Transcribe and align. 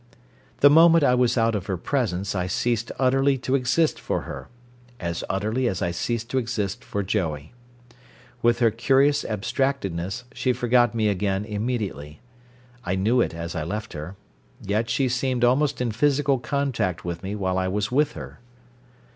The 0.61 0.69
moment 0.71 1.03
I 1.03 1.13
was 1.13 1.37
out 1.37 1.53
of 1.53 1.67
her 1.67 1.77
presence 1.77 2.33
I 2.33 2.47
ceased 2.47 2.91
utterly 2.97 3.37
to 3.37 3.53
exist 3.53 3.99
for 3.99 4.21
her 4.21 4.47
as 4.99 5.23
utterly 5.29 5.67
as 5.67 5.83
I 5.83 5.91
ceased 5.91 6.27
to 6.31 6.39
exist 6.39 6.83
for 6.83 7.03
Joey. 7.03 7.53
With 8.41 8.57
her 8.61 8.71
curious 8.71 9.23
abstractedness 9.23 10.23
she 10.33 10.53
forgot 10.53 10.95
me 10.95 11.07
again 11.07 11.45
immediately. 11.45 12.19
I 12.83 12.95
knew 12.95 13.21
it 13.21 13.35
as 13.35 13.53
I 13.55 13.63
left 13.63 13.93
her. 13.93 14.15
Yet 14.59 14.89
she 14.89 15.07
seemed 15.07 15.43
almost 15.43 15.79
in 15.81 15.91
physical 15.91 16.39
contact 16.39 17.05
with 17.05 17.21
me 17.21 17.35
while 17.35 17.59
I 17.59 17.67
was 17.67 17.91
with 17.91 18.13
her. 18.13 18.39